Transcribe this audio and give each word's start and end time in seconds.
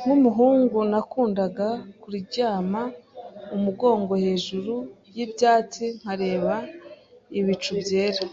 Nkumuhungu, 0.00 0.78
nakundaga 0.90 1.68
kuryama 2.00 2.82
umugongo 3.56 4.12
hejuru 4.24 4.74
yibyatsi 5.14 5.84
nkareba 5.98 6.54
ibicu 7.38 7.72
byera 7.82 8.24